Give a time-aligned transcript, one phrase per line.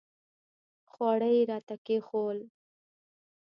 [0.91, 2.39] خواړه یې راته کښېښودل.